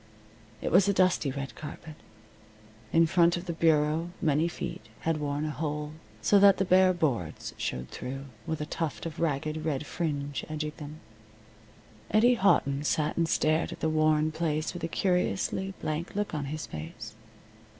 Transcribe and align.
It 0.63 0.71
was 0.71 0.87
a 0.87 0.93
dusty 0.93 1.29
red 1.29 1.53
carpet. 1.53 1.93
In 2.91 3.05
front 3.05 3.37
of 3.37 3.45
the 3.45 3.53
bureau 3.53 4.09
many 4.19 4.47
feet 4.47 4.87
had 5.01 5.17
worn 5.19 5.45
a 5.45 5.51
hole, 5.51 5.91
so 6.23 6.39
that 6.39 6.57
the 6.57 6.65
bare 6.65 6.91
boards 6.91 7.53
showed 7.55 7.87
through, 7.89 8.25
with 8.47 8.59
a 8.61 8.65
tuft 8.65 9.05
of 9.05 9.19
ragged 9.19 9.63
red 9.63 9.85
fringe 9.85 10.43
edging 10.49 10.71
them. 10.77 11.01
Eddie 12.09 12.33
Houghton 12.33 12.83
sat 12.83 13.15
and 13.15 13.29
stared 13.29 13.71
at 13.71 13.79
the 13.79 13.89
worn 13.89 14.31
place 14.31 14.73
with 14.73 14.83
a 14.83 14.87
curiously 14.87 15.75
blank 15.81 16.15
look 16.15 16.33
on 16.33 16.45
his 16.45 16.65
face. 16.65 17.13